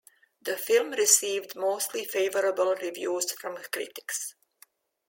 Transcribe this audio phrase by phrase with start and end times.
[0.41, 4.33] The film received mostly favorable reviews from critics.